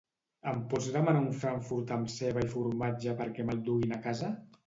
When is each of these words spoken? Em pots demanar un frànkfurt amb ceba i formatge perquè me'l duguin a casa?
Em 0.51 0.61
pots 0.69 0.87
demanar 0.95 1.19
un 1.25 1.35
frànkfurt 1.41 1.93
amb 1.97 2.09
ceba 2.15 2.45
i 2.47 2.51
formatge 2.53 3.15
perquè 3.21 3.45
me'l 3.51 3.63
duguin 3.69 3.97
a 3.99 4.01
casa? 4.07 4.31